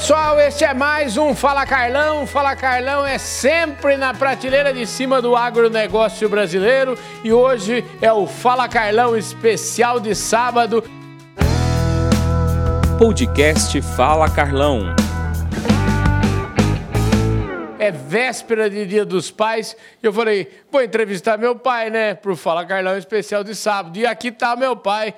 [0.00, 2.26] pessoal, este é mais um Fala Carlão.
[2.26, 8.26] Fala Carlão é sempre na prateleira de cima do agronegócio brasileiro e hoje é o
[8.26, 10.82] Fala Carlão especial de sábado.
[12.98, 14.96] Podcast Fala Carlão.
[17.78, 22.34] É véspera de Dia dos Pais e eu falei, vou entrevistar meu pai, né, pro
[22.34, 23.98] Fala Carlão especial de sábado.
[23.98, 25.12] E aqui tá meu pai.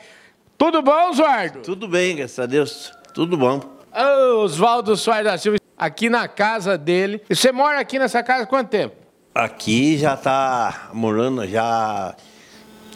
[0.58, 1.60] Tudo bom, Oswaldo?
[1.60, 2.92] Tudo bem, graças a Deus.
[3.14, 3.81] Tudo bom.
[3.94, 7.20] Oswaldo Soares da Silva, aqui na casa dele.
[7.28, 8.94] E você mora aqui nessa casa há quanto tempo?
[9.34, 12.14] Aqui já tá morando já.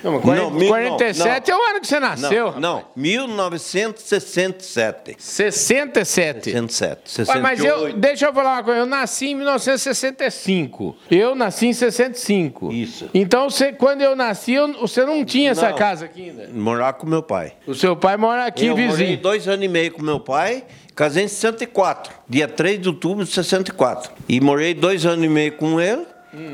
[0.03, 2.53] Não, mas 40, Não, mil- 47 não, é o ano que você nasceu.
[2.53, 5.17] Não, não, 1967.
[5.19, 6.51] 67.
[6.53, 7.97] 67, Ué, mas eu, 68.
[7.99, 10.97] deixa eu falar uma coisa, eu nasci em 1965.
[11.11, 12.73] Eu nasci em 65.
[12.73, 13.09] Isso.
[13.15, 15.77] Então, você, quando eu nasci, eu- você não tinha essa Não.
[15.77, 16.49] casa aqui ainda.
[16.53, 17.53] Morar com meu pai.
[17.67, 19.17] O seu pai mora aqui, eu morei vizinho.
[19.19, 23.31] dois anos e meio com meu pai, casei em 64, dia 3 de outubro de
[23.31, 24.11] 64.
[24.29, 26.05] E morei dois anos e meio com ele,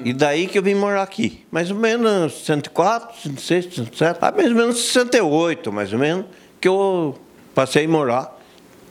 [0.04, 1.44] e daí que eu vim morar aqui.
[1.50, 6.26] Mais ou menos 64, 66, 67, ah, mais ou menos 68, mais ou menos,
[6.60, 7.16] que eu
[7.54, 8.36] passei a morar.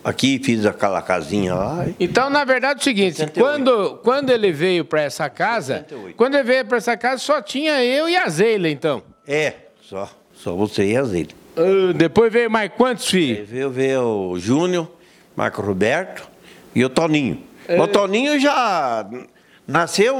[0.03, 1.85] Aqui fiz aquela casinha lá.
[1.99, 3.43] Então, na verdade, é o seguinte, 68.
[3.43, 6.15] quando, quando ele veio para essa casa, 68.
[6.15, 9.03] quando ele veio para essa casa, só tinha eu e a Zeila, então.
[9.27, 11.35] É, só, só você e a Zilha.
[11.58, 13.49] Ah, depois veio mais quantos filhos?
[13.49, 14.89] Veio ver o Júnior,
[15.35, 16.25] Marco Roberto
[16.73, 17.43] e o Toninho.
[17.77, 19.05] O Toninho já
[19.67, 20.15] nasceu,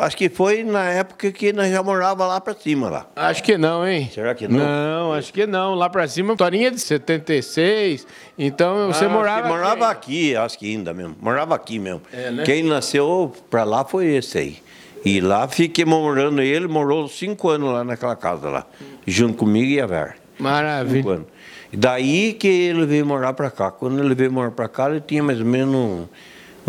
[0.00, 3.06] acho que foi na época que nós já morava lá pra cima lá.
[3.14, 4.10] Acho que não, hein?
[4.12, 4.58] Será que não?
[4.58, 5.74] Não, acho que não.
[5.74, 8.06] Lá pra cima, Torinha é de 76.
[8.38, 9.38] Então você Ah, morava.
[9.40, 10.36] acho que morava aqui.
[10.36, 11.16] acho que ainda mesmo.
[11.20, 12.02] Morava aqui mesmo.
[12.12, 12.42] É, né?
[12.44, 14.56] Quem nasceu pra lá foi esse aí.
[15.04, 18.66] E lá fiquei morando ele, morou cinco anos lá naquela casa lá,
[19.06, 20.14] junto comigo e a Vera.
[20.38, 20.96] Maravilha.
[20.96, 21.26] Cinco anos.
[21.72, 23.70] Daí que ele veio morar pra cá.
[23.70, 26.06] Quando ele veio morar pra cá, ele tinha mais ou menos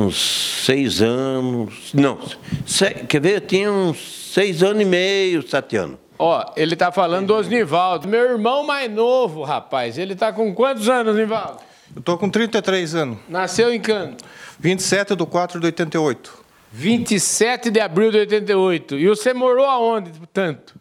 [0.02, 1.92] uns seis anos.
[1.94, 2.18] Não,
[3.08, 3.36] quer ver?
[3.36, 5.98] Eu tinha uns seis anos e meio, sete anos.
[6.18, 8.08] Ó, ele tá falando do Osnivaldo.
[8.08, 9.98] Meu irmão mais novo, rapaz.
[9.98, 11.60] Ele tá com quantos anos, Osnivaldo?
[11.96, 13.18] Eu tô com 33 anos.
[13.28, 14.24] Nasceu em canto.
[14.60, 16.42] 27 de 4 de 88.
[16.72, 18.98] 27 de abril de 88.
[18.98, 20.76] E você morou aonde, tanto?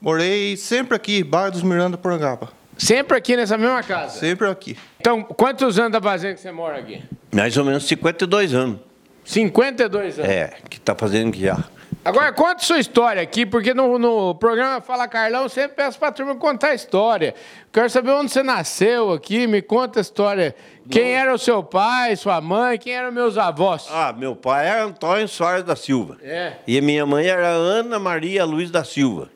[0.00, 2.50] Morei sempre aqui, Bar dos Miranda Porangaba.
[2.76, 4.18] Sempre aqui nessa mesma casa.
[4.18, 4.76] Sempre aqui.
[5.00, 7.02] Então, quantos anos tá fazendo que você mora aqui?
[7.32, 8.78] Mais ou menos 52 anos.
[9.24, 10.30] 52 anos.
[10.30, 11.64] É, que tá fazendo aqui já.
[12.04, 16.10] Agora, conta sua história aqui, porque no, no programa Fala Carlão, eu sempre peço pra
[16.10, 17.32] turma contar a história.
[17.72, 20.54] Quero saber onde você nasceu aqui, me conta a história.
[20.90, 23.86] Quem era o seu pai, sua mãe, quem eram meus avós?
[23.88, 26.16] Ah, meu pai era Antônio Soares da Silva.
[26.22, 26.54] É.
[26.66, 29.30] E a minha mãe era Ana Maria Luiz da Silva.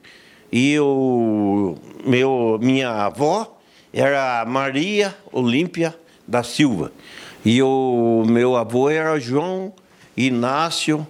[0.50, 3.56] E o meu, minha avó
[3.92, 5.94] era Maria Olímpia
[6.26, 6.90] da Silva.
[7.48, 9.72] E o meu avô era João
[10.16, 11.06] Inácio.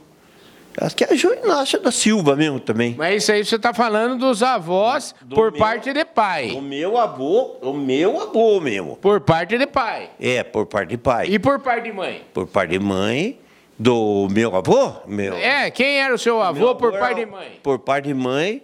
[0.78, 2.94] Acho que é João Inácio da Silva mesmo também.
[2.98, 6.50] Mas isso aí você tá falando dos avós por meu- parte de pai.
[6.50, 8.96] O meu avô, o meu avô mesmo.
[8.96, 10.10] Por parte de pai.
[10.20, 11.28] É, por parte de pai.
[11.30, 12.22] E por parte de mãe?
[12.34, 13.38] Por parte de mãe,
[13.78, 17.26] do meu avô, meu, É, quem era o seu avô Meu por avô parte de
[17.30, 17.48] mãe?
[17.62, 18.62] Por parte de mãe.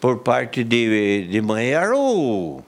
[0.00, 2.60] Por parte de, de mãe era o.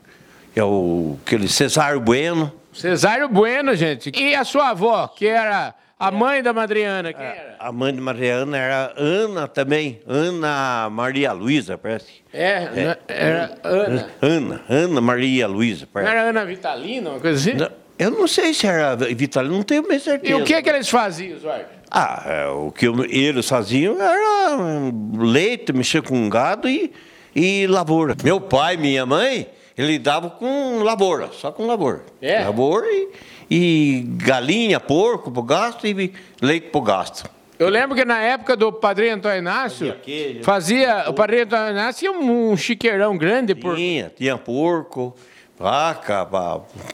[0.55, 2.53] É o aquele Cesário Bueno.
[2.72, 4.10] Cesário Bueno, gente.
[4.14, 7.56] E a sua avó, que era a mãe da Madriana, quem era?
[7.58, 10.00] A mãe de Mariana era Ana também.
[10.06, 12.22] Ana Maria Luísa, parece.
[12.32, 14.08] É, na- era Ana.
[14.22, 16.12] Ana, Ana Maria Luísa, Não parece.
[16.12, 17.58] era Ana Vitalina, uma coisa assim?
[17.58, 20.32] Não, Eu não sei se era Vitalino, não tenho bem certeza.
[20.32, 21.66] E o que que eles faziam, Eduardo?
[21.91, 26.91] Ah, é, o que eu- eles faziam era hum, leite, mexer com gado e,
[27.37, 28.16] e lavoura.
[28.25, 29.47] Meu pai, minha mãe,
[29.81, 32.05] ele lidava com lavoura, só com lavoura.
[32.21, 32.45] É?
[32.45, 33.09] Lavoura e,
[33.51, 36.12] e galinha, porco pro gasto e
[36.43, 37.31] leite pro gasto.
[37.59, 39.94] Eu lembro que na época do Padre Antônio Inácio,
[40.43, 43.75] Fazia fazia, o Padre Antônio Inácio tinha um, chiqueirão grande por...
[43.77, 45.15] Tinha, tinha porco,
[45.59, 46.29] vaca,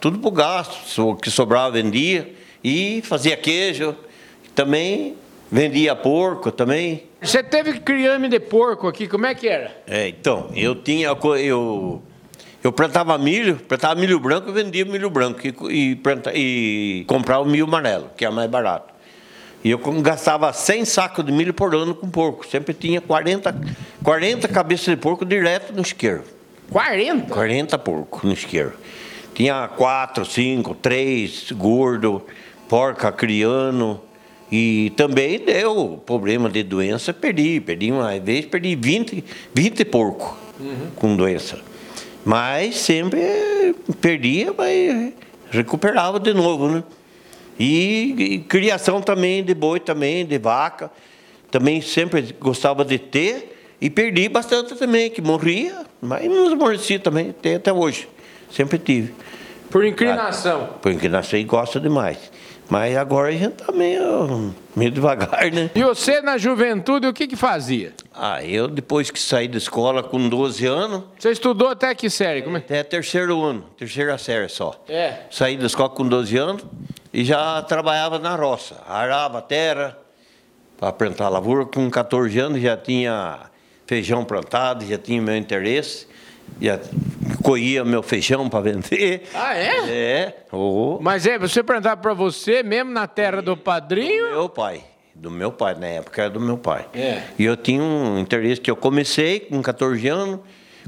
[0.01, 1.09] tudo pro gasto.
[1.09, 2.33] O que sobrava vendia
[2.63, 3.97] e fazia queijo.
[4.55, 5.17] Também
[5.51, 7.05] vendia porco também.
[7.21, 9.77] Você teve criame de porco aqui, como é que era?
[9.87, 11.09] É, então, eu tinha.
[11.41, 12.03] Eu,
[12.63, 15.41] eu plantava milho, plantava milho branco e vendia milho branco.
[15.47, 18.95] E, e, planta- e comprava o milho amarelo, que é mais barato.
[19.65, 22.47] E eu gastava 100 sacos de milho por ano com porco.
[22.47, 23.55] Sempre tinha 40,
[24.03, 26.23] 40 cabeças de porco direto no isqueiro.
[26.71, 27.33] 40?
[27.33, 28.73] 40 porco no isqueiro.
[29.35, 32.23] Tinha 4, 5, 3 gordo,
[32.69, 34.01] porca criando.
[34.51, 37.61] E também deu problema de doença, perdi.
[37.61, 40.37] Perdi uma vez, perdi 20, 20 porco
[40.95, 41.59] com doença.
[42.27, 45.13] Mas sempre perdia, mas
[45.49, 46.83] recuperava de novo, né?
[47.57, 50.91] E, e criação também de boi também, de vaca.
[51.53, 53.77] Também sempre gostava de ter.
[53.81, 58.09] E perdi bastante também, que morria, mas não amorteci também, tem até hoje.
[58.51, 59.15] Sempre tive.
[59.71, 60.71] Por inclinação.
[60.83, 62.19] Por inclinação e gosta demais.
[62.69, 65.71] Mas agora a gente tá meio, meio devagar, né?
[65.75, 67.93] E você, na juventude, o que que fazia?
[68.13, 72.43] Ah, eu depois que saí da escola com 12 anos, Você estudou até que série?
[72.43, 72.61] Como é?
[72.61, 74.83] até terceiro ano, terceira série só.
[74.89, 75.21] É.
[75.31, 76.65] Saí da escola com 12 anos
[77.13, 78.83] e já trabalhava na roça.
[78.89, 79.97] Arava terra
[80.77, 81.65] para plantar lavoura.
[81.67, 83.39] Com 14 anos já tinha
[83.87, 86.09] feijão plantado, já tinha meu interesse.
[86.61, 86.81] Já
[87.43, 89.23] colhia meu feijão para vender.
[89.35, 89.91] Ah, é?
[89.91, 90.37] É.
[90.51, 90.99] Oh.
[91.01, 94.31] Mas é, você perguntava pra você, mesmo na terra do padrinho?
[94.31, 94.83] meu pai.
[95.15, 96.87] Do meu pai, na época era do meu pai.
[96.95, 97.23] É.
[97.39, 100.41] E eu tinha um interesse que eu comecei com 14 anos,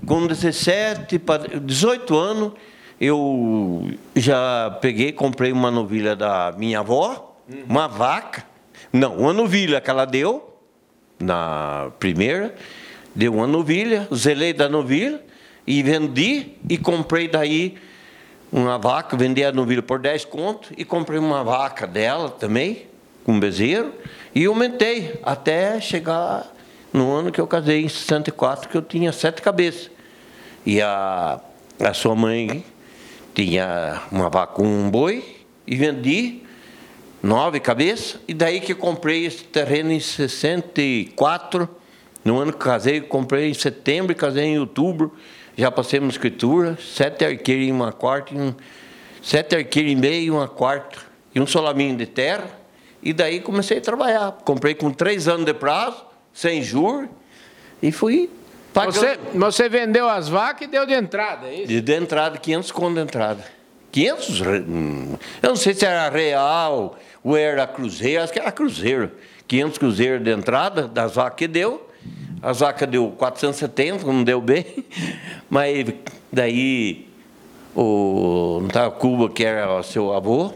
[0.06, 2.52] com 17 para 18 anos,
[3.00, 7.36] eu já peguei, comprei uma novilha da minha avó,
[7.68, 8.44] uma vaca.
[8.92, 10.58] Não, uma novilha que ela deu
[11.18, 12.54] na primeira,
[13.14, 15.22] deu uma novilha, zelei da novilha
[15.68, 17.76] e vendi e comprei daí
[18.50, 22.86] uma vaca, vendi a novilha por 10 conto e comprei uma vaca dela também,
[23.22, 23.92] com bezerro,
[24.34, 26.50] e aumentei até chegar
[26.90, 29.90] no ano que eu casei, em 64, que eu tinha sete cabeças.
[30.64, 31.38] E a,
[31.78, 32.64] a sua mãe
[33.34, 35.22] tinha uma vaca com um boi
[35.66, 36.44] e vendi
[37.22, 41.68] nove cabeças, e daí que comprei esse terreno em 64,
[42.24, 45.14] no ano que casei, comprei em setembro e casei em outubro,
[45.58, 48.54] já passei uma escritura, sete arqueiros em uma quarta, e um,
[49.22, 50.98] sete arqueiros e meio e uma quarta,
[51.34, 52.48] e um solaminho de terra,
[53.02, 54.32] e daí comecei a trabalhar.
[54.44, 57.08] Comprei com três anos de prazo, sem juros,
[57.82, 58.30] e fui
[58.72, 58.94] pagando.
[58.94, 61.66] Você, você vendeu as vacas e deu de entrada, é isso?
[61.66, 63.44] De, de entrada, 500 conto de entrada.
[63.90, 64.40] 500?
[64.40, 69.10] re- hum, Eu não sei se era real ou era cruzeiro, acho que era cruzeiro.
[69.48, 71.87] 500 cruzeiros de entrada das vacas que deu.
[72.40, 74.64] As vacas deu 470, não deu bem.
[75.50, 75.86] Mas
[76.32, 77.08] daí
[77.74, 80.52] o Natal Cuba, que era seu avô,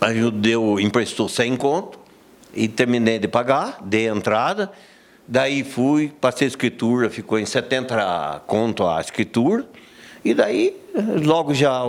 [0.00, 1.98] ajudou, emprestou 100 conto
[2.54, 4.70] e terminei de pagar, dei a entrada.
[5.26, 9.64] Daí fui, passei a escritura, ficou em 70 conto a escritura.
[10.24, 10.76] E daí,
[11.24, 11.80] logo já,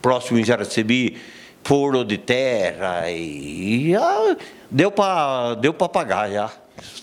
[0.00, 1.16] próximo já recebi
[1.64, 4.36] foro de terra e já
[4.70, 6.50] deu para deu pagar já.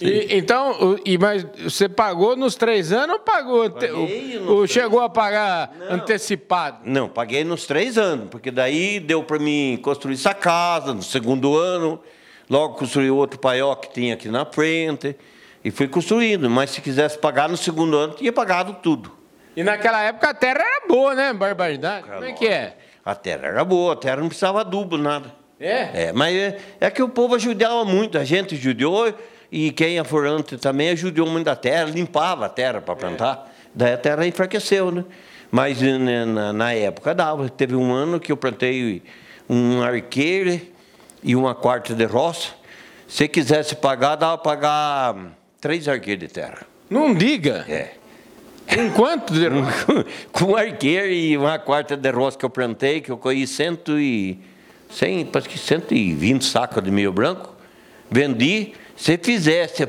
[0.01, 3.69] E, então, e, mas você pagou nos três anos ou pagou?
[3.69, 4.72] Paguei o- nos o, três.
[4.72, 6.80] chegou a pagar antecipado?
[6.83, 11.57] Não, paguei nos três anos, porque daí deu para mim construir essa casa no segundo
[11.57, 12.00] ano,
[12.50, 15.16] logo construí outro paiol que tinha aqui na frente,
[15.63, 16.50] e fui construindo.
[16.50, 19.12] Mas se quisesse pagar no segundo ano, tinha pagado tudo.
[19.56, 21.33] E naquela época a terra era boa, né?
[21.33, 22.06] Barbaridade.
[22.07, 22.77] Como é que é?
[23.06, 25.33] A terra era boa, a terra não precisava adubo, nada.
[25.57, 26.07] É?
[26.07, 29.13] É, mas é, é que o povo ajudava muito, a gente judiou
[29.55, 33.49] e quem é forante também ajudou muito a terra, limpava a terra para plantar.
[33.73, 35.05] Daí a terra enfraqueceu, né?
[35.49, 37.47] Mas né, na, na época dava.
[37.47, 39.01] Teve um ano que eu plantei
[39.49, 40.59] um arqueiro
[41.23, 42.50] e uma quarta de roça.
[43.07, 45.15] Se quisesse pagar, dava para pagar
[45.62, 46.63] três arqueiros de terra.
[46.89, 47.65] Não diga.
[47.69, 47.91] É.
[48.67, 49.45] Com quanto de
[50.33, 53.97] com um arqueiro e uma quarta de roça que eu plantei, que eu colhi cento
[53.97, 54.38] e,
[54.89, 57.55] cem, parece que 120 sacos de milho branco,
[58.12, 58.74] vendi.
[58.95, 59.83] Se fizesse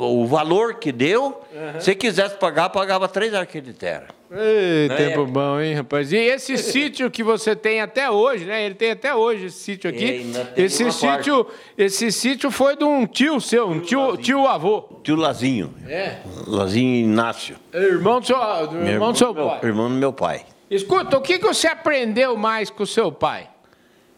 [0.00, 1.40] o valor que deu,
[1.78, 4.08] se quisesse pagar, pagava três arqueiros de terra.
[4.32, 6.12] Ei, Na tempo bom, hein, rapaz?
[6.12, 8.64] E esse sítio que você tem até hoje, né?
[8.64, 10.32] Ele tem até hoje esse sítio aqui.
[10.56, 14.82] esse sítio, esse sítio foi de um tio seu, um tio, tio avô.
[15.02, 16.16] Tio Lazinho, É.
[16.46, 17.56] Lazinho Inácio.
[17.74, 18.36] Irmão do seu,
[18.68, 19.60] do meu irmão do seu meu- pai.
[19.64, 20.42] Irmão do meu pai.
[20.70, 23.48] Escuta, o que, que você aprendeu mais com o seu pai?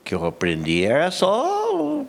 [0.05, 1.62] que eu aprendi era só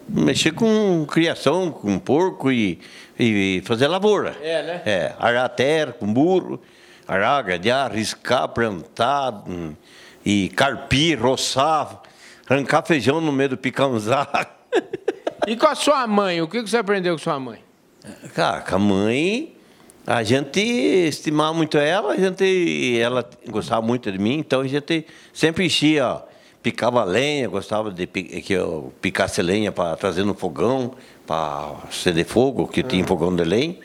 [0.08, 2.80] mexer com criação, com porco e,
[3.20, 4.36] e fazer lavoura.
[4.42, 4.82] É, né?
[4.86, 6.62] É, arar terra com burro,
[7.08, 9.74] arar, gradear, riscar, plantar, hum,
[10.26, 12.02] e carpir, roçar,
[12.50, 14.28] arrancar feijão no meio do picãozá.
[15.46, 17.60] E com a sua mãe, o que, que você aprendeu com sua mãe?
[18.34, 19.54] Cara, com a mãe,
[20.08, 25.06] a gente estimava muito ela, a gente, ela gostava muito de mim, então a gente
[25.34, 26.22] sempre enchia,
[26.64, 30.94] picava lenha, gostava de que eu picasse lenha para trazer no fogão,
[31.28, 33.76] para acender fogo, que tinha fogão de lenha.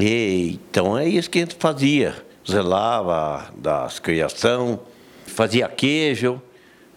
[0.00, 2.16] E, então é isso que a gente fazia,
[2.48, 4.80] zelava das criação,
[5.26, 6.42] fazia queijo,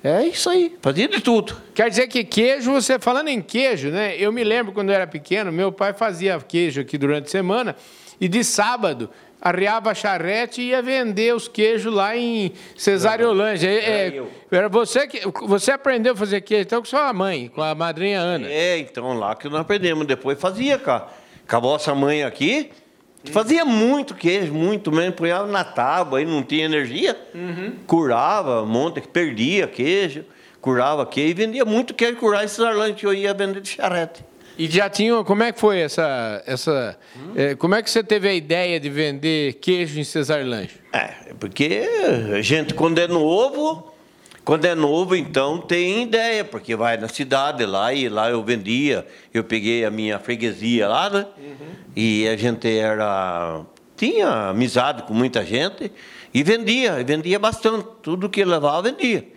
[0.04, 1.56] É isso aí, fazia de tudo.
[1.74, 4.16] Quer dizer que queijo, você falando em queijo, né?
[4.18, 7.76] Eu me lembro quando eu era pequeno, meu pai fazia queijo aqui durante a semana
[8.22, 9.10] e de sábado
[9.46, 13.70] arriava a charrete e ia vender os queijos lá em Cesariolândia.
[13.70, 17.62] É, é, era você que você aprendeu a fazer queijo então com sua mãe, com
[17.62, 18.48] a madrinha Ana.
[18.50, 20.08] É, então lá que nós aprendemos.
[20.08, 21.08] Depois fazia com a,
[21.48, 22.72] com a vossa mãe aqui.
[23.26, 25.14] Fazia muito queijo, muito mesmo.
[25.14, 27.16] Punhava na tábua, aí não tinha energia.
[27.86, 30.26] Curava, monta que perdia queijo.
[30.60, 34.24] Curava queijo e vendia muito queijo curar esses arlantes eu ia vender de charrete.
[34.58, 36.98] E já tinha, como é que foi essa, essa
[37.36, 40.72] é, como é que você teve a ideia de vender queijo em Cesarlange?
[40.94, 41.88] É, porque
[42.34, 43.94] a gente quando é novo,
[44.46, 49.06] quando é novo, então tem ideia, porque vai na cidade lá e lá eu vendia,
[49.34, 51.26] eu peguei a minha freguesia lá, né?
[51.96, 53.62] E a gente era
[53.98, 55.92] tinha amizade com muita gente
[56.34, 59.28] e vendia, vendia bastante, tudo que levava vendia.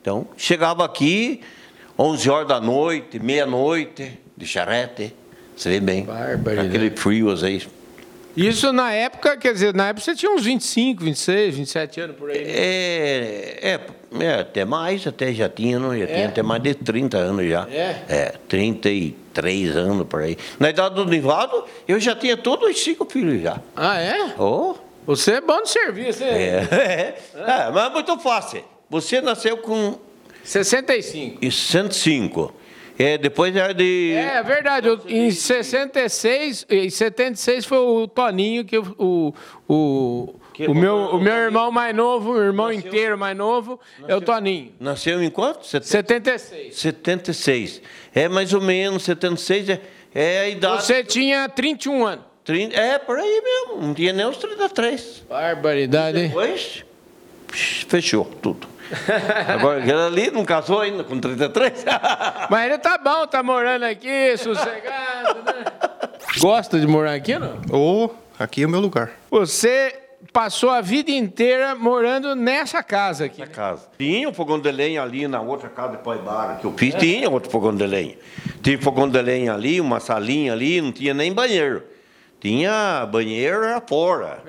[0.00, 1.40] Então, chegava aqui
[1.98, 5.14] 11 horas da noite, meia-noite, de charrete,
[5.56, 6.04] você vê bem.
[6.04, 6.68] Barbaridade.
[6.68, 7.62] Aquele frio aí.
[8.36, 12.30] Isso na época, quer dizer, na época você tinha uns 25, 26, 27 anos por
[12.30, 12.44] aí.
[12.44, 12.50] né?
[12.54, 13.80] É, é,
[14.24, 15.96] é, até mais, até já tinha, não?
[15.96, 16.06] Já É?
[16.06, 17.66] tinha até mais de 30 anos já.
[17.68, 17.96] É?
[18.08, 20.38] É, 33 anos por aí.
[20.60, 23.60] Na idade do Nivado, eu já tinha todos os cinco filhos já.
[23.74, 24.34] Ah, é?
[24.38, 26.30] Oh, Você é bom de serviço, hein?
[26.30, 28.62] é, é, é, mas é muito fácil.
[28.88, 29.98] Você nasceu com
[30.48, 31.50] 65.
[31.50, 32.54] 105.
[32.98, 34.12] É, depois era de.
[34.14, 34.88] É, é verdade.
[35.06, 39.34] em 66, em 76 foi o Toninho que o, o,
[39.68, 43.78] o, Que o meu, o meu irmão mais novo, o irmão inteiro mais novo,
[44.08, 44.72] é o Toninho.
[44.80, 45.66] Nasceu em quanto?
[45.66, 46.76] 70, 76.
[46.76, 47.82] 76.
[48.14, 49.80] É mais ou menos, 76 é,
[50.14, 50.82] é a idade.
[50.82, 52.24] Você tinha 31 anos.
[52.42, 53.86] 30, é, por aí mesmo.
[53.86, 55.24] Não tinha nem os 33.
[55.28, 56.28] Barbaridade, hein?
[56.28, 56.84] Depois,
[57.52, 58.77] fechou tudo.
[59.48, 61.84] Agora, aquele ali não casou ainda com 33.
[62.50, 65.64] Mas ele tá bom, tá morando aqui, sossegado, né?
[66.38, 67.60] Gosta de morar aqui, não?
[67.70, 69.10] Ô, aqui é o meu lugar.
[69.30, 69.94] Você
[70.32, 73.40] passou a vida inteira morando nessa casa aqui.
[73.40, 73.88] na casa.
[73.98, 77.28] Tinha um fogão de lenha ali na outra casa de Poibara que eu fiz, tinha
[77.30, 78.16] outro fogão de lenha.
[78.62, 81.82] Tinha fogão de lenha ali, uma salinha ali, não tinha nem banheiro.
[82.40, 84.42] Tinha banheiro era fora.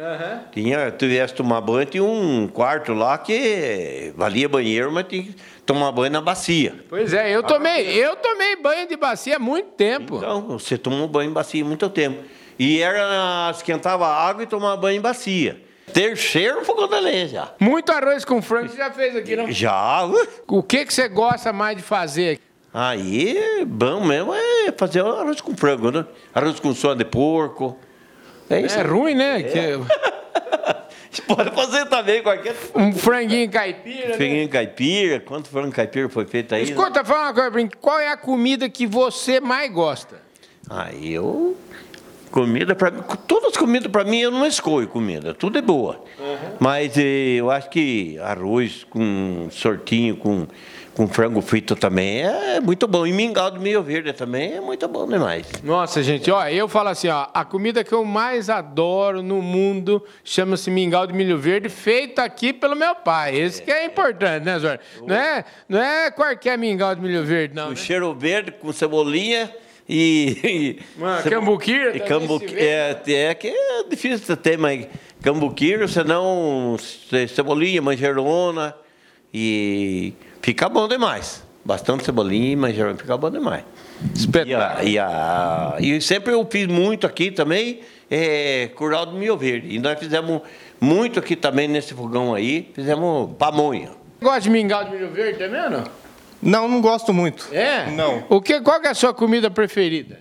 [0.51, 5.91] Tinha, tivesse tomar banho, tinha um quarto lá que valia banheiro, mas tinha que tomar
[5.91, 6.75] banho na bacia.
[6.87, 10.17] Pois é, eu tomei, eu tomei banho de bacia há muito tempo.
[10.17, 12.23] Então, você tomou banho em bacia há muito tempo.
[12.59, 15.59] E era, esquentava água e tomava banho em bacia.
[15.91, 17.51] Terceiro fogão de lenha já.
[17.59, 19.51] Muito arroz com frango você já fez aqui, não?
[19.51, 20.07] Já,
[20.47, 22.39] O que, que você gosta mais de fazer?
[22.73, 26.05] Aí, bom mesmo é fazer arroz com frango, né?
[26.33, 27.77] Arroz com soa de porco.
[28.49, 28.77] É isso.
[28.79, 29.41] É ruim, né?
[29.43, 29.79] Que-
[31.11, 34.13] Você pode fazer também qualquer um franguinho caipira, né?
[34.13, 35.19] franguinho caipira.
[35.19, 36.61] Quanto frango caipira foi feito aí?
[36.65, 36.69] né?
[36.69, 37.69] Escuta, fala uma coisa.
[37.81, 40.21] Qual é a comida que você mais gosta?
[40.69, 41.57] Aí eu.
[42.29, 43.01] Comida para mim.
[43.27, 45.33] Todas as comidas para mim eu não escolho comida.
[45.33, 45.99] Tudo é boa.
[46.59, 50.45] Mas eh, eu acho que arroz com sortinho, com,
[50.99, 53.07] com frango frito também é muito bom.
[53.07, 55.47] E mingau de milho verde também é muito bom demais.
[55.63, 60.03] Nossa, gente, ó, eu falo assim, ó, a comida que eu mais adoro no mundo
[60.25, 63.33] chama-se mingau de milho verde, feito aqui pelo meu pai.
[63.33, 64.77] Esse que é importante, né, Zóio?
[65.07, 67.67] Não é, não é qualquer mingau de milho verde, não.
[67.67, 67.75] O né?
[67.77, 69.49] cheiro verde com cebolinha
[69.87, 70.79] e.
[70.97, 72.59] E cambuquira E também cambu, se vê.
[72.61, 74.85] é, é que é difícil de ter, mas
[75.23, 78.75] cambuquira, senão ce- cebolinha, manjerona
[79.33, 80.13] e
[80.49, 81.43] fica bom demais.
[81.63, 83.63] Bastante cebolinha e manjerona, fica bom demais.
[84.15, 84.79] E, Espetáculo.
[84.79, 89.67] a, e, a- e sempre eu fiz muito aqui também, é, curau de milho verde.
[89.75, 90.41] E nós fizemos
[90.81, 93.91] muito aqui também nesse fogão aí, fizemos pamonha.
[94.19, 95.83] Gosta de mingau de milho verde também ou não?
[96.41, 97.47] Não, não gosto muito.
[97.51, 97.91] É?
[97.91, 98.23] Não.
[98.29, 100.19] O que, qual que é a sua comida preferida?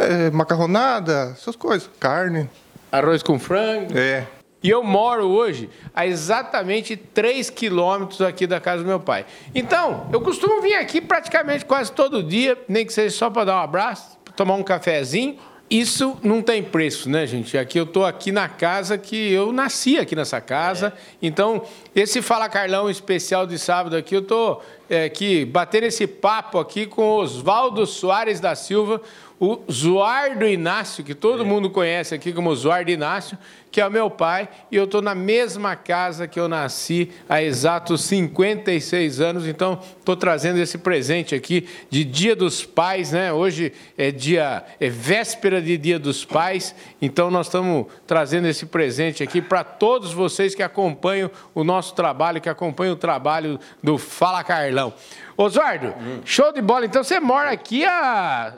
[0.00, 1.88] É, macarronada, essas coisas.
[1.98, 2.50] Carne.
[2.90, 3.96] Arroz com frango?
[3.96, 4.26] É.
[4.62, 9.26] E eu moro hoje a exatamente 3 quilômetros aqui da casa do meu pai.
[9.54, 13.56] Então, eu costumo vir aqui praticamente quase todo dia, nem que seja só para dar
[13.56, 15.36] um abraço, tomar um cafezinho.
[15.68, 17.56] Isso não tem preço, né, gente?
[17.56, 20.92] Aqui eu estou aqui na casa que eu nasci aqui nessa casa.
[21.22, 21.62] Então,
[21.96, 24.62] esse Fala Carlão especial de sábado aqui, eu estou
[25.06, 29.00] aqui batendo esse papo aqui com Oswaldo Soares da Silva,
[29.44, 33.36] o Zuardo Inácio, que todo mundo conhece aqui como Zuardo Inácio,
[33.72, 37.42] que é o meu pai, e eu estou na mesma casa que eu nasci há
[37.42, 43.32] exatos 56 anos, então estou trazendo esse presente aqui de Dia dos Pais, né?
[43.32, 49.24] Hoje é dia, é véspera de Dia dos Pais, então nós estamos trazendo esse presente
[49.24, 54.44] aqui para todos vocês que acompanham o nosso trabalho, que acompanha o trabalho do Fala
[54.44, 54.92] Carlão.
[55.36, 56.84] Oswaldo, show de bola.
[56.86, 58.54] Então você mora aqui a,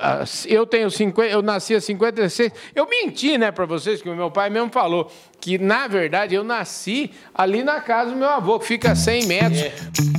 [0.00, 2.52] a- a- eu tenho 50, eu nasci a 56.
[2.74, 6.44] Eu menti, né, para vocês que o meu pai mesmo falou que na verdade eu
[6.44, 10.11] nasci ali na casa do meu avô, que fica a 100 metros.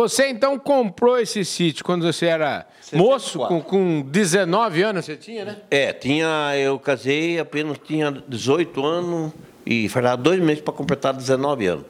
[0.00, 5.44] Você então comprou esse sítio quando você era moço, com, com 19 anos você tinha,
[5.44, 5.56] né?
[5.70, 9.30] É, tinha, eu casei, apenas tinha 18 anos
[9.66, 11.84] e faltava dois meses para completar 19 anos.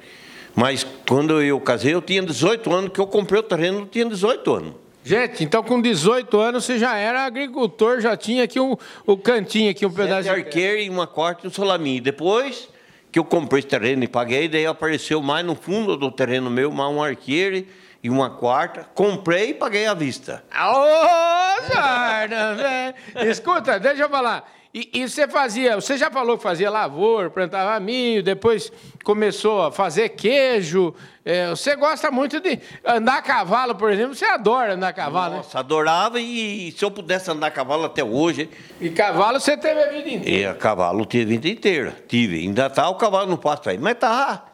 [0.56, 4.04] Mas quando eu casei, eu tinha 18 anos, que eu comprei o terreno, eu tinha
[4.04, 4.74] 18 anos.
[5.04, 8.76] Gente, então com 18 anos você já era agricultor, já tinha aqui o,
[9.06, 10.30] o cantinho, aqui um pedaço de...
[10.30, 12.02] arqueiro e uma quarta e um solaminho.
[12.02, 12.68] Depois
[13.12, 16.72] que eu comprei esse terreno e paguei, daí apareceu mais no fundo do terreno meu,
[16.72, 17.64] mais um arqueiro
[18.02, 18.86] e uma quarta.
[18.94, 20.42] Comprei e paguei à vista.
[20.50, 23.30] Ô, Zarda, velho.
[23.30, 24.48] Escuta, deixa eu falar.
[24.72, 29.72] E, e você fazia, você já falou que fazia lavoura, plantava milho, depois começou a
[29.72, 30.94] fazer queijo.
[31.24, 34.14] É, você gosta muito de andar a cavalo, por exemplo.
[34.14, 35.36] Você adora andar a cavalo, né?
[35.38, 38.48] Nossa, adorava e se eu pudesse andar a cavalo até hoje,
[38.80, 40.30] E cavalo você teve a vida inteira.
[40.38, 41.96] e a cavalo tive a vida inteira.
[42.06, 42.38] Tive.
[42.38, 44.44] Ainda tá o cavalo no pasto aí, mas tá,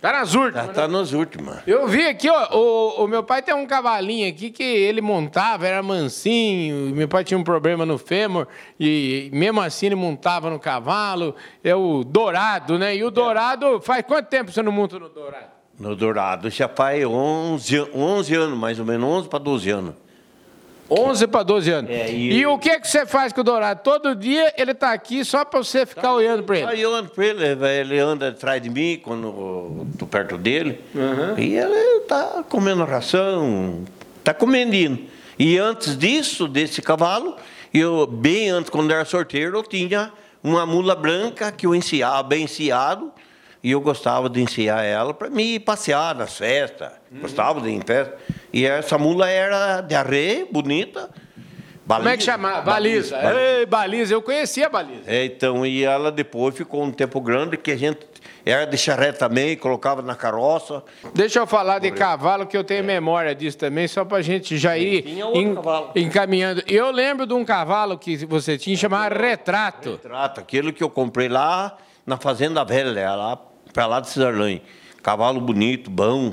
[0.00, 0.66] Tá nas últimas.
[0.66, 1.58] tá, tá nas últimas.
[1.66, 5.66] Eu vi aqui, ó, o, o meu pai tem um cavalinho aqui que ele montava,
[5.66, 8.46] era mansinho, meu pai tinha um problema no fêmur,
[8.78, 12.96] e mesmo assim ele montava no cavalo, é o dourado, né?
[12.96, 15.60] E o dourado, faz quanto tempo você não monta no dourado?
[15.78, 19.94] No Dourado já faz 11, 11 anos, mais ou menos, 11 para 12 anos.
[20.90, 21.90] 11 para 12 anos.
[21.90, 22.38] É, e...
[22.40, 23.80] e- o que, que você faz com o dourado?
[23.82, 26.66] Todo dia ele tá aqui só para você ficar olhando para ele.
[26.66, 30.80] Aí eu ando pra ele, ele anda atrás de mim quando tô perto dele.
[31.38, 33.84] E ele tá comendo ração,
[34.24, 35.04] tá comendo indo.
[35.38, 37.36] E antes disso, desse cavalo,
[37.72, 42.44] eu, bem antes, quando era sorteiro, eu tinha uma mula branca que eu ensiava bem
[42.44, 43.12] ensiado.
[43.62, 46.92] E eu gostava de ensiar ela para me passear nas festas.
[47.20, 48.16] Gostava de ir em festa.
[48.52, 51.10] E essa mula era de arreio, bonita.
[51.86, 52.60] Como é que chama?
[52.60, 53.18] Baliza.
[53.34, 55.02] Ei, baliza, eu conhecia a baliza.
[55.06, 58.06] É, então, e ela depois ficou um tempo grande que a gente
[58.46, 60.82] era de charrete também, colocava na carroça.
[61.12, 64.78] Deixa eu falar de cavalo, que eu tenho memória disso também, só pra gente já
[64.78, 65.02] ir
[65.54, 65.90] cavalo.
[65.96, 66.62] encaminhando.
[66.66, 69.98] Eu lembro de um cavalo que você tinha chamado Retrato.
[69.98, 73.38] Trata, aquele que eu comprei lá na Fazenda Velha, lá
[73.72, 74.60] para lá de Cisarlães.
[75.02, 76.32] Cavalo bonito, bom,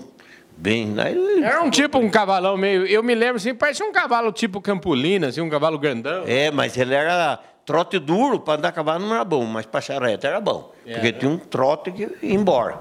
[0.58, 0.96] bem.
[0.98, 2.86] Aí, Era um tipo, um cavalão meio.
[2.86, 6.24] Eu me lembro assim, parecia um cavalo tipo Campolina, assim, um cavalo grandão.
[6.28, 9.82] É, mas ele era trote duro, para andar a cavalo não era bom, mas para
[9.82, 10.74] charrete era bom.
[10.86, 12.80] Porque tinha um trote que ia embora.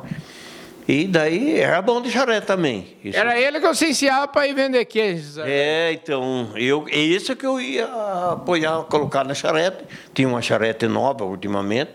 [0.88, 2.96] E daí era bom de charrete também.
[3.02, 5.40] Isso Era ele que eu licenciava pra ir vender queijo.
[5.44, 7.88] É, então, eu, é isso que eu ia
[8.32, 9.84] apoiar, colocar na charrete.
[10.14, 11.90] Tinha uma charrete nova ultimamente.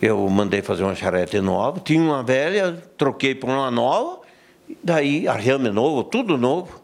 [0.00, 1.80] Eu mandei fazer uma charrete nova.
[1.80, 4.20] Tinha uma velha, troquei por uma nova.
[4.82, 6.80] Daí, arrame novo, tudo novo.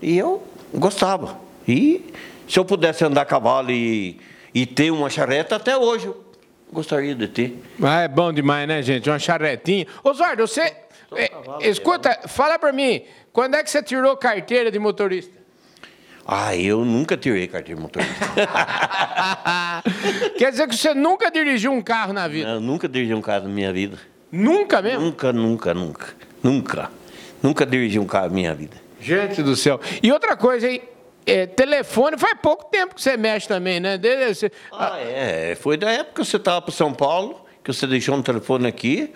[0.00, 1.38] E eu gostava.
[1.66, 2.12] E
[2.48, 4.20] se eu pudesse andar a cavalo e,
[4.54, 6.24] e ter uma charrete, até hoje eu
[6.72, 7.62] gostaria de ter.
[7.82, 9.08] Ah, é bom demais, né, gente?
[9.08, 9.86] Uma charretinha.
[10.02, 10.74] Oswaldo, você.
[11.16, 11.30] é,
[11.62, 13.02] escuta, fala pra mim,
[13.32, 15.43] quando é que você tirou carteira de motorista?
[16.26, 18.14] Ah, eu nunca tirei carteira de motorista.
[20.38, 22.48] Quer dizer que você nunca dirigiu um carro na vida?
[22.50, 23.98] eu nunca dirigi um carro na minha vida.
[24.32, 25.00] Nunca mesmo?
[25.00, 26.06] Nunca, nunca, nunca.
[26.42, 26.90] Nunca.
[27.42, 28.76] Nunca dirigi um carro na minha vida.
[29.00, 29.78] Gente do céu.
[30.02, 30.82] E outra coisa, hein?
[31.26, 33.96] É, telefone faz pouco tempo que você mexe também, né?
[33.98, 35.54] Desde, você- Ah, é.
[35.54, 39.10] Foi da época que você estava para São Paulo, que você deixou um telefone aqui.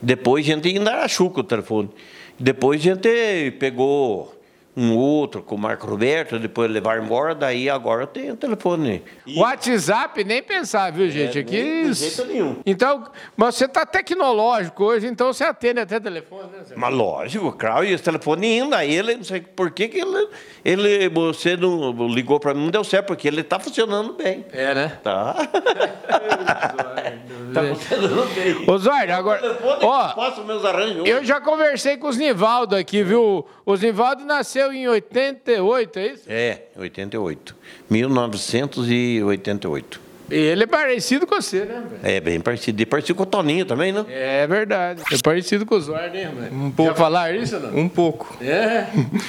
[0.00, 1.90] Depois a gente ainda era chuca o telefone.
[2.38, 4.34] Depois a gente pegou
[4.76, 9.02] um outro com o Marco Roberto, depois levaram embora, daí agora eu tenho o telefone.
[9.36, 11.38] WhatsApp, nem pensar, viu, gente?
[11.38, 11.56] Aqui.
[11.56, 12.56] É, nem de jeito nenhum.
[12.66, 13.04] Então,
[13.36, 16.64] mas você tá tecnológico hoje, então você atende até telefone, né?
[16.64, 16.74] Zé?
[16.76, 20.28] Mas lógico, claro, e esse telefone ainda, ele, não sei por que, que ele,
[20.64, 24.44] ele, você não ligou para mim, não deu certo, porque ele está funcionando bem.
[24.52, 24.98] É, né?
[25.02, 25.36] Tá.
[27.52, 28.64] tá funcionando bem.
[28.70, 29.58] Osório, agora.
[29.82, 31.06] Ó, faço meus arranjos.
[31.06, 33.44] eu já conversei com os Nivaldo aqui, viu?
[33.64, 36.24] Os Nivaldo nasceu em 88, é isso?
[36.28, 37.56] É, 88.
[37.90, 40.03] 1988.
[40.30, 42.00] Ele é parecido com você, né, velho?
[42.02, 42.80] É bem parecido.
[42.80, 44.04] E parecido com o Toninho também, né?
[44.08, 45.02] É verdade.
[45.12, 46.54] É parecido com o Zóio, né, velho?
[46.54, 46.92] Um pouco.
[46.92, 47.78] Já falaram isso ou não?
[47.78, 48.36] Um pouco.
[48.42, 48.86] É.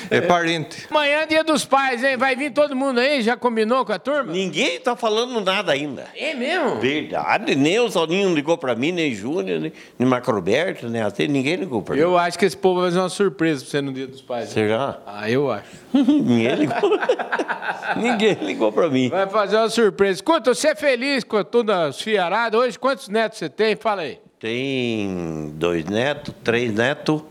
[0.09, 0.87] É parente.
[0.89, 2.15] Amanhã é dia dos pais, hein?
[2.17, 3.21] Vai vir todo mundo aí?
[3.21, 4.31] Já combinou com a turma?
[4.31, 6.05] Ninguém tá falando nada ainda.
[6.15, 6.75] É mesmo?
[6.79, 11.27] Verdade, nem o Toninho ligou pra mim, nem Júnior, nem, nem Marco Roberto, nem até
[11.27, 12.01] ninguém ligou pra mim.
[12.01, 14.49] Eu acho que esse povo vai fazer uma surpresa pra você no dia dos pais.
[14.49, 14.99] Será?
[15.05, 15.65] Ah, eu acho.
[15.93, 16.99] ninguém ligou.
[17.97, 19.09] ninguém ligou pra mim.
[19.09, 20.13] Vai fazer uma surpresa.
[20.13, 22.59] Escuta, você é feliz com todas as fiaradas?
[22.59, 23.75] Hoje, quantos netos você tem?
[23.75, 24.19] Fala aí.
[24.39, 27.23] Tem dois netos, três netos.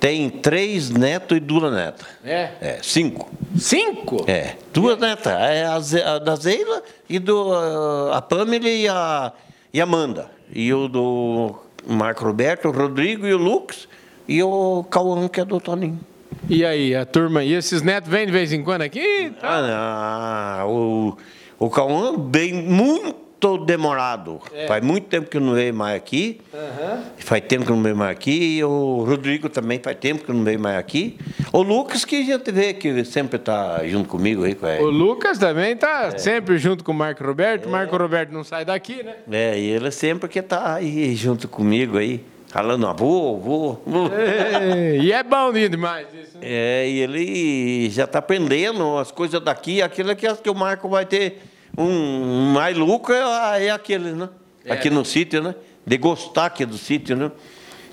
[0.00, 2.06] Tem três netos e duas netas.
[2.24, 2.50] É?
[2.62, 3.28] É, cinco.
[3.58, 4.24] Cinco?
[4.26, 5.26] É, duas netas.
[5.32, 9.32] É a, Ze- a da Zeila e do, ah, a Pamela e a,
[9.74, 10.30] e a Amanda.
[10.50, 13.86] E o do Marco Roberto, o Rodrigo e o Lucas.
[14.26, 16.00] E o Cauã, que é do Toninho.
[16.48, 17.42] E aí, a turma?
[17.44, 19.32] E esses netos vêm de vez em quando aqui?
[19.42, 20.70] Ah, não.
[20.72, 21.18] O,
[21.58, 23.18] o Cauã vem muito
[23.64, 24.40] demorado.
[24.52, 24.66] É.
[24.66, 26.40] Faz muito tempo que eu não veio mais aqui.
[27.18, 28.56] Faz tempo que eu não veio mais aqui.
[28.58, 31.16] E o Rodrigo também faz tempo que eu não veio mais aqui.
[31.52, 34.56] O Lucas, que a gente vê que sempre está junto comigo aí.
[34.56, 36.18] com O Lucas também tá É.
[36.18, 37.66] sempre junto com o Marco Roberto.
[37.66, 39.14] O Marco Roberto não sai daqui, né?
[39.30, 42.24] É, e ele sempre que está aí junto comigo aí.
[42.48, 44.10] Falando, avô, avô, avô.
[45.02, 46.38] E é bom demais isso.
[46.38, 46.40] né?
[46.42, 51.04] É, e ele já está aprendendo as coisas daqui, aquilo que, que o Marco vai
[51.04, 51.42] ter
[51.76, 54.28] um, mais lucro é, é aquele, né?
[54.64, 55.54] É, aqui no sítio, né?
[55.86, 57.30] De gostar aqui do sítio, né?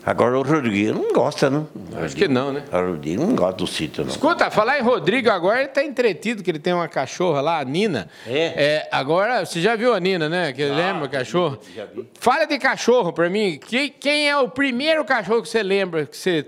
[0.06, 1.66] Agora o Rodrigo não gosta, né?
[2.04, 2.64] Acho que não, né?
[2.72, 4.12] O Rodrigo não gosta do sítio, não.
[4.12, 7.66] Escuta, falar em Rodrigo agora, ele tá entretido que ele tem uma cachorra lá, a
[7.66, 8.08] Nina.
[8.28, 8.88] É?
[8.92, 10.54] agora, você já viu a Nina, né?
[10.54, 11.58] Que lembra, cachorro?
[11.76, 12.08] já vi.
[12.20, 13.58] Fala de cachorro pra mim.
[13.58, 16.46] Que- quem é o primeiro cachorro que você lembra que você,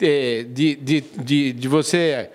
[0.00, 2.30] eh, de, de, de, de você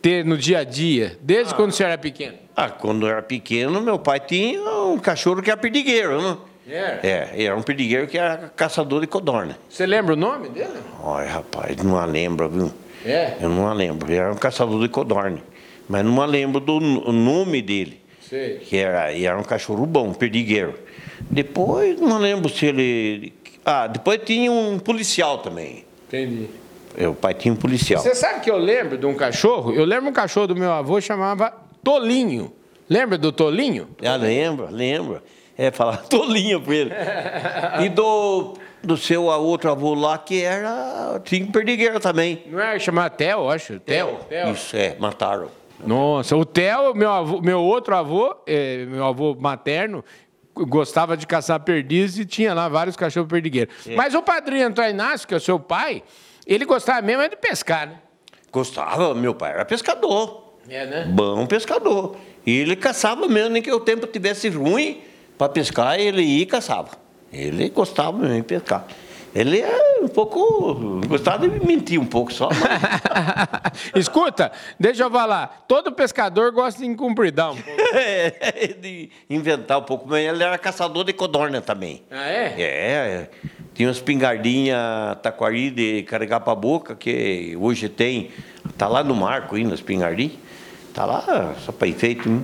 [0.00, 2.38] ter no dia a dia, desde quando você era pequeno?
[2.56, 6.36] Ah, quando eu era pequeno, meu pai tinha um cachorro que era perdigueiro, né?
[6.68, 7.00] Era?
[7.06, 9.58] É, era um perdigueiro que era caçador de codorna.
[9.68, 10.70] Você lembra o nome dele?
[11.02, 12.72] Olha, rapaz, não a lembro, viu?
[13.04, 13.36] É?
[13.40, 14.08] Eu não a lembro.
[14.10, 15.38] Ele era um caçador de codorna.
[15.88, 18.00] Mas não a lembro do nome dele.
[18.22, 18.56] Sei.
[18.58, 20.74] Que era, era um cachorro bom, perdigueiro.
[21.20, 23.34] Depois, não lembro se ele.
[23.64, 25.84] Ah, depois tinha um policial também.
[26.08, 26.48] Entendi.
[26.96, 28.02] É, O pai tinha um policial.
[28.02, 29.72] Você sabe que eu lembro de um cachorro?
[29.74, 32.52] Eu lembro um cachorro do meu avô chamava Tolinho.
[32.88, 33.88] Lembra do Tolinho?
[34.02, 35.22] Ah, lembra, lembra.
[35.56, 36.90] É, falar tolinho pra ele.
[37.84, 41.20] E do, do seu outro avô lá, que era.
[41.24, 42.42] Tinha perdigueiro também.
[42.46, 43.78] Não era chamar Theo, acho.
[43.80, 44.18] Theo.
[44.52, 45.48] Isso, é, mataram.
[45.86, 50.04] Nossa, o Theo, meu, avô- meu outro avô, eh, meu avô materno,
[50.54, 53.74] gostava de caçar perdiz e tinha lá vários cachorros perdigueiros.
[53.94, 56.02] Mas o padrinho Antônio Inácio, que é o seu pai,
[56.46, 57.94] ele gostava mesmo é de pescar, né?
[58.50, 60.54] Gostava, meu pai era pescador.
[60.68, 61.04] É, né?
[61.10, 62.16] Bom pescador.
[62.46, 65.02] E ele caçava mesmo, nem que o tempo tivesse ruim
[65.38, 66.90] para pescar, ele ia e caçava.
[67.32, 68.86] Ele gostava mesmo de pescar.
[69.34, 71.00] Ele é um pouco.
[71.08, 72.48] gostava de mentir um pouco só.
[72.50, 75.64] mas- Escuta, deixa eu falar.
[75.66, 77.56] Todo pescador gosta de incumpridar um
[77.92, 80.06] é, de inventar um pouco.
[80.08, 82.02] Mas ele era caçador de codorna também.
[82.12, 82.54] Ah, é?
[82.60, 83.30] É,
[83.74, 84.78] tinha umas pingardinhas
[85.20, 88.30] taquari de carregar para boca, que hoje tem,
[88.78, 90.34] tá lá no marco ainda, as pingardinhas.
[90.92, 92.28] Tá lá, só para enfeite.
[92.28, 92.40] Né?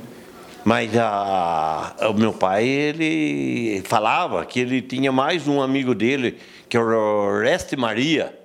[0.64, 6.76] Mas a, o meu pai, ele falava que ele tinha mais um amigo dele, que
[6.76, 8.38] era o Oreste Maria,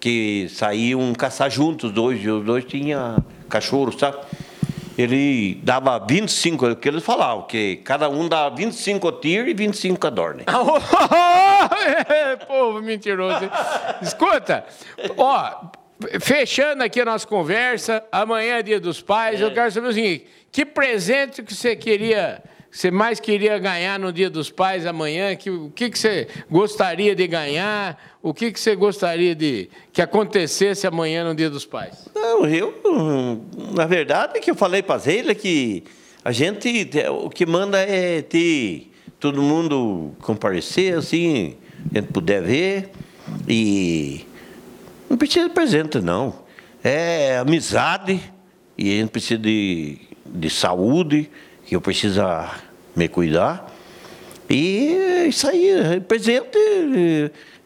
[0.00, 4.18] que saíam caçar juntos, os dois, e os dois tinham cachorro, sabe?
[4.96, 9.54] Ele dava 25, é o que eles falavam, que cada um dava 25 tiro e
[9.54, 10.42] 25 cadorne.
[12.48, 13.44] Povo mentiroso.
[13.44, 13.50] hein?
[14.02, 14.64] Escuta,
[15.16, 15.70] ó,
[16.20, 20.26] fechando aqui a nossa conversa, amanhã é dia dos pais, eu quero saber o seguinte,
[20.50, 25.34] que presente que você queria, que você mais queria ganhar no dia dos pais amanhã,
[25.36, 30.02] que, o que, que você gostaria de ganhar, o que, que você gostaria de que
[30.02, 32.08] acontecesse amanhã no dia dos pais?
[32.14, 32.74] Não, eu,
[33.74, 35.84] na verdade, é que eu falei para ele que
[36.24, 41.56] a gente, o que manda é ter todo mundo comparecer, assim,
[41.94, 42.90] a gente puder ver.
[43.46, 44.26] E
[45.08, 46.34] não precisa de presente, não.
[46.82, 48.20] É amizade,
[48.76, 49.98] e a gente precisa de,
[50.32, 51.30] de saúde,
[51.66, 52.22] que eu preciso
[52.94, 53.74] me cuidar.
[54.48, 56.58] E isso aí, presente,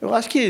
[0.00, 0.48] eu acho que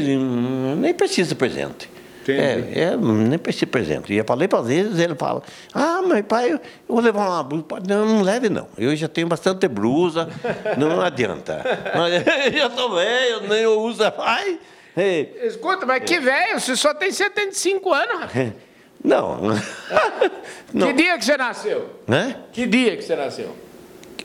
[0.79, 1.91] nem precisa de presente.
[2.23, 2.79] Entendi.
[2.79, 4.13] É, é, nem precisa de presente.
[4.13, 5.43] E eu falei para vezes, ele fala,
[5.75, 7.67] ah, mas pai, eu vou levar uma blusa.
[7.87, 8.69] Não, não leve não.
[8.79, 10.29] Eu já tenho bastante blusa,
[10.79, 11.63] não adianta.
[11.95, 12.15] Mas
[12.47, 14.59] eu já estou velho, nem eu uso mais.
[14.97, 18.53] É, Escuta, mas que velho, você só tem 75 anos, rapaz.
[19.05, 19.39] Não.
[20.73, 20.93] Que não.
[20.93, 21.91] dia que você nasceu?
[22.07, 22.37] Né?
[22.53, 23.55] Que dia que você nasceu?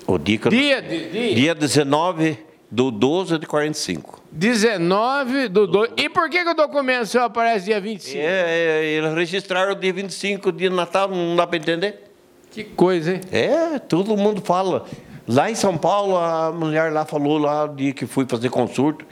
[0.05, 2.37] O dia, que eu- Dia, de, dia, dia 19
[2.71, 4.21] do 12 de 45.
[4.31, 5.91] 19 do 2.
[5.97, 8.17] E por que, que o documento seu aparece dia 25?
[8.17, 12.03] É, é, eles registraram o dia 25, dia de Natal, não dá para entender?
[12.51, 13.21] Que coisa, hein?
[13.31, 14.85] É, todo mundo fala.
[15.27, 19.03] Lá em São Paulo, a mulher lá falou, lá o dia que fui fazer consulta,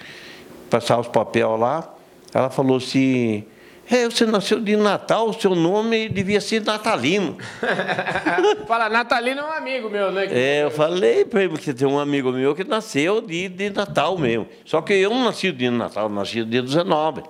[0.69, 1.93] passar os papéis lá,
[2.33, 3.43] ela falou assim,
[3.89, 7.37] é, você nasceu de Natal, o seu nome devia ser Natalino.
[8.67, 10.27] Fala, Natalino é um amigo meu, né?
[10.31, 14.17] É, eu falei para ele, porque tem um amigo meu que nasceu de, de Natal
[14.17, 14.47] mesmo.
[14.65, 17.23] Só que eu não nasci de Natal, nasci dia 19.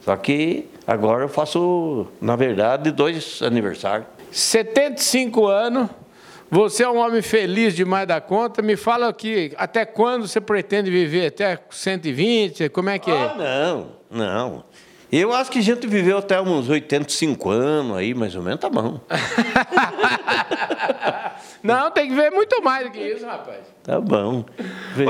[0.00, 4.06] Só que agora eu faço, na verdade, dois aniversários.
[4.30, 5.90] 75 anos.
[6.50, 8.62] Você é um homem feliz demais da conta.
[8.62, 11.26] Me fala aqui, até quando você pretende viver?
[11.26, 12.70] Até 120?
[12.70, 13.14] Como é que é?
[13.14, 14.64] Ah, não, não.
[15.10, 18.68] Eu acho que a gente viveu até uns 85 anos aí, mais ou menos, tá
[18.68, 19.00] bom.
[21.62, 23.60] Não, tem que ver muito mais do que isso, rapaz.
[23.82, 24.44] Tá bom.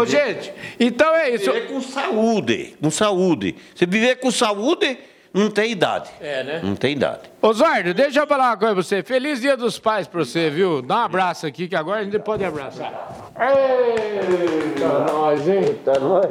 [0.00, 1.52] Ô, gente, então é isso.
[1.52, 3.56] Viver com saúde, com saúde.
[3.74, 4.98] Se viver com saúde,
[5.32, 6.11] não tem idade.
[6.20, 6.61] É, né?
[6.62, 7.22] Não tem idade.
[7.42, 9.02] Osório, deixa eu falar uma coisa pra você.
[9.02, 10.80] Feliz Dia dos Pais pra você, viu?
[10.80, 13.32] Dá um abraço aqui, que agora a gente pode abraçar.
[13.38, 15.78] Eita, nós, hein?
[15.84, 16.24] Tá nós.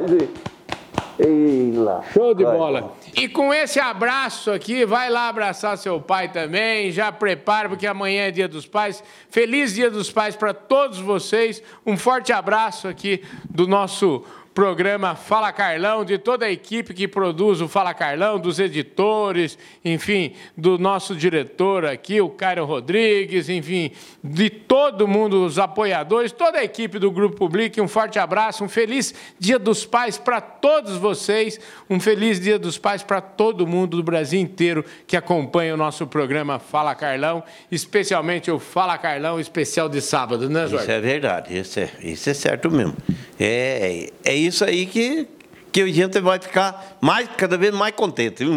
[1.18, 2.02] Ei lá.
[2.12, 2.92] Show de bola.
[3.18, 6.92] E com esse abraço aqui, vai lá abraçar seu pai também.
[6.92, 9.02] Já prepara, porque amanhã é Dia dos Pais.
[9.28, 11.60] Feliz Dia dos Pais para todos vocês.
[11.84, 14.24] Um forte abraço aqui do nosso
[14.58, 20.32] programa Fala Carlão, de toda a equipe que produz o Fala Carlão, dos editores, enfim,
[20.56, 26.64] do nosso diretor aqui, o Cairo Rodrigues, enfim, de todo mundo, os apoiadores, toda a
[26.64, 27.80] equipe do Grupo Public.
[27.80, 32.76] Um forte abraço, um feliz Dia dos Pais para todos vocês, um feliz Dia dos
[32.76, 38.50] Pais para todo mundo do Brasil inteiro que acompanha o nosso programa Fala Carlão, especialmente
[38.50, 40.82] o Fala Carlão especial de sábado, né, Jorge?
[40.82, 42.96] Isso é verdade, isso é, isso é certo mesmo.
[43.38, 45.26] É, é isso aí que,
[45.72, 48.44] que a gente vai ficar mais, cada vez mais contente.
[48.44, 48.54] viu?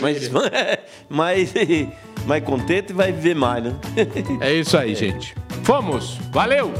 [0.00, 0.30] Mas,
[1.08, 1.52] mais,
[2.26, 3.74] mais contente e vai viver mais, né?
[4.40, 5.34] É isso aí, gente.
[5.62, 6.18] Fomos!
[6.32, 6.72] Valeu!